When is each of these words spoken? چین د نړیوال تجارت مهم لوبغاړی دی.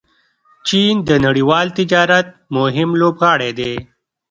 چین 0.67 0.95
د 1.09 1.11
نړیوال 1.25 1.67
تجارت 1.77 2.27
مهم 2.57 2.89
لوبغاړی 3.01 3.51
دی. 3.59 3.73